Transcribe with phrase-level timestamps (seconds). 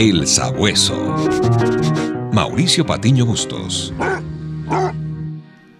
[0.00, 0.96] El Sabueso.
[2.32, 3.92] Mauricio Patiño Bustos.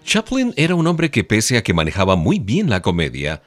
[0.03, 3.43] Chaplin era un hombre que pese a que manejaba muy bien la comedia,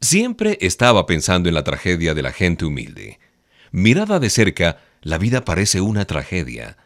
[0.00, 3.18] siempre estaba pensando en la tragedia de la gente humilde.
[3.72, 6.76] Mirada de cerca, la vida parece una tragedia.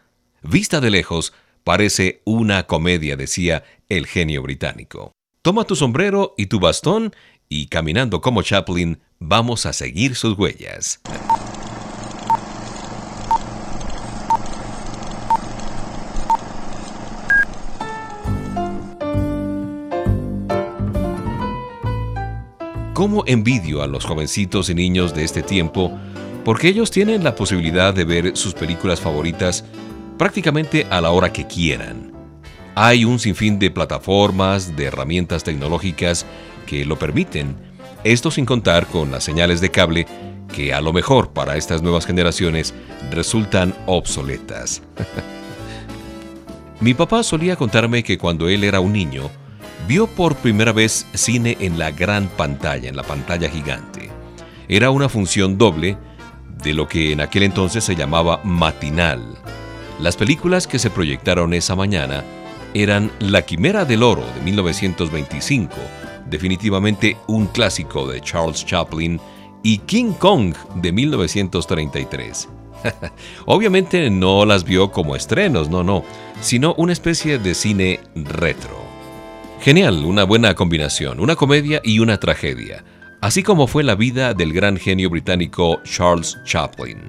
[0.41, 1.31] Vista de lejos,
[1.63, 5.11] parece una comedia, decía el genio británico.
[5.43, 7.13] Toma tu sombrero y tu bastón
[7.49, 11.01] y caminando como Chaplin, vamos a seguir sus huellas.
[23.07, 25.97] ¿Cómo envidio a los jovencitos y niños de este tiempo?
[26.43, 29.63] Porque ellos tienen la posibilidad de ver sus películas favoritas
[30.17, 32.11] prácticamente a la hora que quieran.
[32.75, 36.25] Hay un sinfín de plataformas, de herramientas tecnológicas
[36.65, 37.55] que lo permiten,
[38.03, 40.05] esto sin contar con las señales de cable
[40.51, 42.73] que a lo mejor para estas nuevas generaciones
[43.09, 44.81] resultan obsoletas.
[46.81, 49.29] Mi papá solía contarme que cuando él era un niño,
[49.87, 54.09] vio por primera vez cine en la gran pantalla, en la pantalla gigante.
[54.67, 55.97] Era una función doble
[56.61, 59.23] de lo que en aquel entonces se llamaba matinal.
[59.99, 62.23] Las películas que se proyectaron esa mañana
[62.73, 65.73] eran La Quimera del Oro de 1925,
[66.29, 69.19] definitivamente un clásico de Charles Chaplin,
[69.63, 72.49] y King Kong de 1933.
[73.45, 76.03] Obviamente no las vio como estrenos, no, no,
[76.41, 78.86] sino una especie de cine retro.
[79.61, 82.85] Genial, una buena combinación, una comedia y una tragedia,
[83.21, 86.99] así como fue la vida del gran genio británico Charles Chaplin.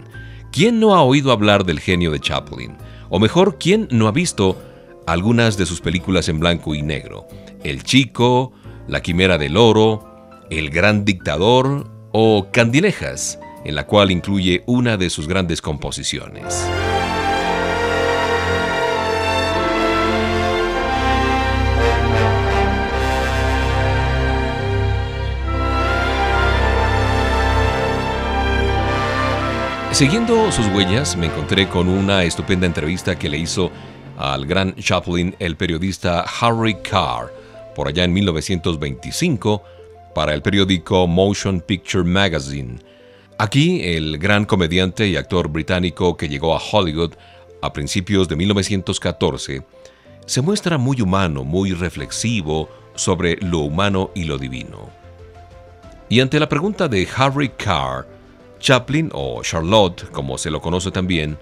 [0.51, 2.77] ¿Quién no ha oído hablar del genio de Chaplin?
[3.11, 4.61] O mejor, ¿quién no ha visto
[5.07, 7.29] algunas de sus películas en blanco y negro?
[7.63, 8.53] El Chico,
[8.89, 10.05] La Quimera del Oro,
[10.51, 16.67] El Gran Dictador o Candilejas, en la cual incluye una de sus grandes composiciones.
[29.99, 33.73] Siguiendo sus huellas, me encontré con una estupenda entrevista que le hizo
[34.17, 37.33] al gran Chaplin el periodista Harry Carr
[37.75, 39.61] por allá en 1925
[40.15, 42.79] para el periódico Motion Picture Magazine.
[43.39, 47.15] Aquí, el gran comediante y actor británico que llegó a Hollywood
[47.61, 49.65] a principios de 1914
[50.27, 54.91] se muestra muy humano, muy reflexivo sobre lo humano y lo divino.
[56.09, 58.18] Y ante la pregunta de Harry Carr,
[58.59, 61.39] Chaplin, o Charlotte, como se lo conoce también,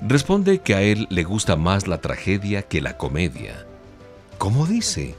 [0.00, 3.66] responde que a él le gusta más la tragedia que la comedia.
[4.38, 5.14] ¿Cómo dice?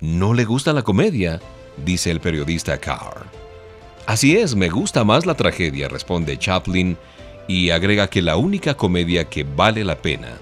[0.00, 1.40] ¿No le gusta la comedia?
[1.84, 3.26] dice el periodista Carr.
[4.06, 6.96] Así es, me gusta más la tragedia, responde Chaplin,
[7.46, 10.38] y agrega que la única comedia que vale la pena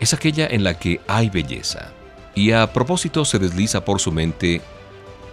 [0.00, 1.92] es aquella en la que hay belleza.
[2.34, 4.60] Y a propósito se desliza por su mente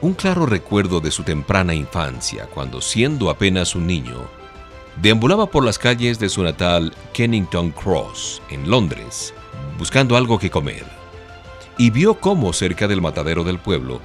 [0.02, 4.28] un claro recuerdo de su temprana infancia, cuando siendo apenas un niño,
[5.02, 9.34] deambulaba por las calles de su natal Kennington Cross, en Londres,
[9.78, 10.86] buscando algo que comer,
[11.78, 14.00] y vio cómo cerca del matadero del pueblo,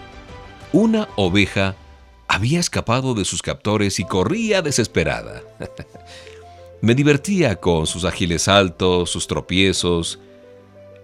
[0.73, 1.77] una oveja
[2.27, 5.43] había escapado de sus captores y corría desesperada.
[6.81, 10.19] me divertía con sus ágiles saltos, sus tropiezos,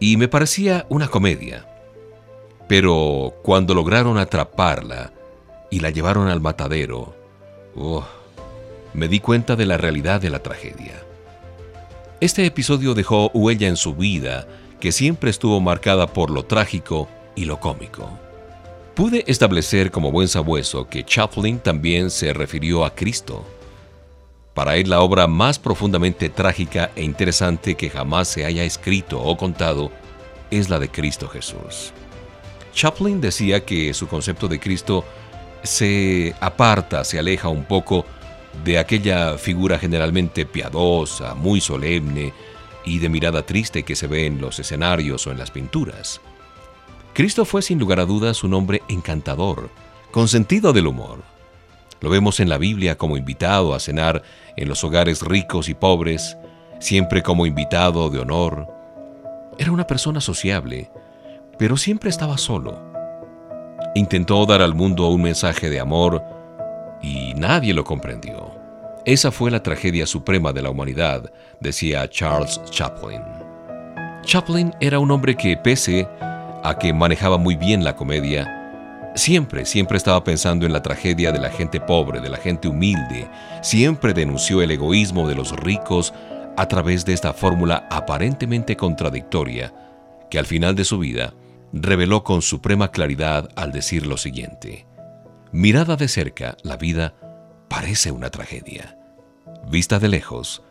[0.01, 1.70] y me parecía una comedia.
[2.71, 5.13] Pero cuando lograron atraparla
[5.73, 7.17] y la llevaron al matadero,
[7.75, 8.05] oh,
[8.95, 11.03] me di cuenta de la realidad de la tragedia.
[12.21, 14.47] Este episodio dejó huella en su vida
[14.79, 18.09] que siempre estuvo marcada por lo trágico y lo cómico.
[18.95, 23.45] Pude establecer como buen sabueso que Chaplin también se refirió a Cristo.
[24.55, 29.37] Para él la obra más profundamente trágica e interesante que jamás se haya escrito o
[29.37, 29.91] contado
[30.53, 31.93] es la de Cristo Jesús.
[32.73, 35.05] Chaplin decía que su concepto de Cristo
[35.63, 38.05] se aparta, se aleja un poco
[38.65, 42.33] de aquella figura generalmente piadosa, muy solemne
[42.85, 46.21] y de mirada triste que se ve en los escenarios o en las pinturas.
[47.13, 49.71] Cristo fue sin lugar a dudas un hombre encantador,
[50.11, 51.23] con sentido del humor.
[52.01, 54.23] Lo vemos en la Biblia como invitado a cenar
[54.57, 56.37] en los hogares ricos y pobres,
[56.79, 58.69] siempre como invitado de honor.
[59.59, 60.91] Era una persona sociable,
[61.61, 62.83] pero siempre estaba solo.
[63.95, 66.25] Intentó dar al mundo un mensaje de amor
[67.03, 68.51] y nadie lo comprendió.
[69.05, 71.31] Esa fue la tragedia suprema de la humanidad,
[71.61, 73.21] decía Charles Chaplin.
[74.23, 76.09] Chaplin era un hombre que, pese
[76.65, 81.41] a que manejaba muy bien la comedia, siempre, siempre estaba pensando en la tragedia de
[81.41, 83.29] la gente pobre, de la gente humilde,
[83.61, 86.15] siempre denunció el egoísmo de los ricos
[86.57, 89.75] a través de esta fórmula aparentemente contradictoria
[90.31, 91.35] que al final de su vida
[91.73, 94.87] reveló con suprema claridad al decir lo siguiente.
[95.53, 97.15] Mirada de cerca, la vida
[97.69, 98.99] parece una tragedia.
[99.69, 100.63] Vista de lejos,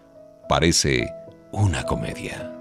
[0.47, 1.11] parece
[1.51, 2.53] una comedia.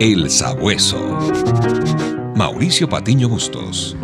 [0.00, 2.13] El Sabueso.
[2.34, 3.96] Mauricio Patiño Bustos.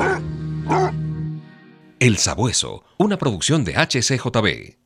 [1.99, 4.80] El Sabueso, una producción de HCJB.